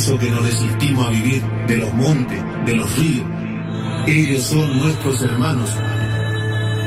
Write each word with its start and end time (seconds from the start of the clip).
Eso 0.00 0.18
que 0.18 0.30
nos 0.30 0.42
resistimos 0.42 1.06
a 1.06 1.10
vivir 1.10 1.42
de 1.66 1.76
los 1.76 1.92
montes, 1.92 2.42
de 2.64 2.74
los 2.74 2.98
ríos. 2.98 3.26
Ellos 4.06 4.42
son 4.44 4.78
nuestros 4.78 5.20
hermanos. 5.20 5.76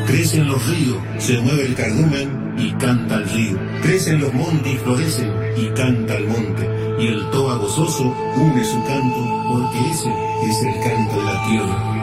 Crecen 0.07 0.47
los 0.47 0.65
ríos, 0.67 0.97
se 1.19 1.39
mueve 1.41 1.67
el 1.67 1.75
cardumen 1.75 2.55
y 2.57 2.71
canta 2.71 3.17
el 3.17 3.29
río. 3.29 3.59
Crecen 3.83 4.19
los 4.19 4.33
montes 4.33 4.73
y 4.73 4.77
florecen 4.77 5.31
y 5.55 5.67
canta 5.75 6.15
el 6.15 6.27
monte. 6.27 6.67
Y 6.99 7.05
el 7.05 7.29
toa 7.29 7.57
gozoso 7.57 8.15
une 8.35 8.63
su 8.63 8.83
canto 8.83 9.43
porque 9.47 9.91
ese 9.91 10.09
es 10.49 10.63
el 10.63 10.83
canto 10.83 11.19
de 11.19 11.23
la 11.23 11.47
tierra. 11.47 12.02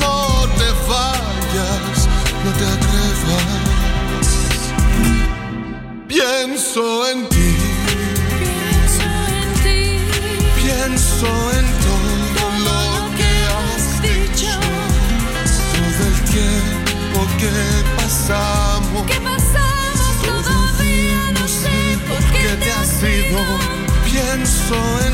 No 0.00 0.48
te 0.58 0.68
vayas, 0.88 1.98
no 2.44 2.50
te 2.58 2.64
atrevas. 2.74 3.82
Pienso 6.08 7.08
en 7.10 7.28
ti, 7.28 7.56
Pienso 8.38 9.04
en 9.38 9.48
ti, 9.64 9.80
pienso 10.62 11.26
en 11.58 11.66
todo 11.86 12.44
lo 12.66 12.80
que 13.16 13.32
has 13.56 13.84
dicho. 14.02 14.52
Todo 15.72 16.02
el 16.10 16.18
tiempo 16.36 17.18
que 17.40 17.54
pasamos. 17.96 19.02
¿qué 19.06 19.18
pasamos? 19.20 20.14
Todavía 20.24 21.22
no 21.38 21.46
sé 21.48 21.76
por 22.08 22.22
qué 22.32 22.40
que 22.40 22.52
te 22.56 22.70
has 22.72 23.02
ido. 23.02 23.42
Pienso 24.04 24.76
en 25.06 25.11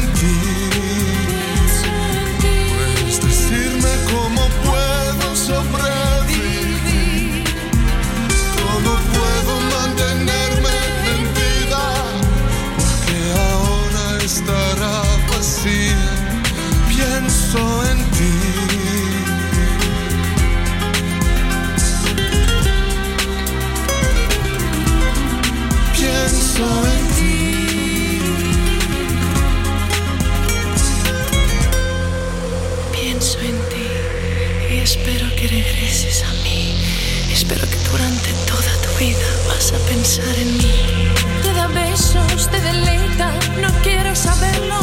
durante 37.90 38.32
toda 38.46 38.72
tu 38.82 38.90
vida 38.98 39.28
vas 39.46 39.72
a 39.72 39.78
pensar 39.88 40.34
en 40.38 40.56
mí. 40.58 41.08
Te 41.42 41.52
da 41.52 41.66
besos, 41.68 42.48
te 42.50 42.60
deleita, 42.60 43.32
no 43.60 43.68
quiero 43.82 44.14
saberlo. 44.14 44.80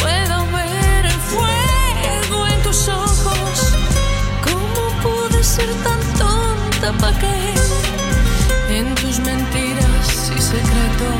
Puedo 0.00 0.36
ver 0.56 1.06
el 1.06 1.20
fuego 1.32 2.46
en 2.46 2.62
tus 2.62 2.88
ojos. 2.88 3.54
¿Cómo 4.42 4.82
pude 5.02 5.42
ser 5.42 5.70
tan 5.86 6.00
tonta 6.18 6.92
para 7.00 7.18
caer 7.18 7.60
en 8.70 8.94
tus 8.96 9.18
mentiras 9.20 10.32
y 10.36 10.40
secretos? 10.40 11.19